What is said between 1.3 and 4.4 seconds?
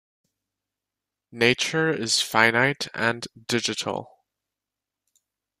Nature is finite and digital.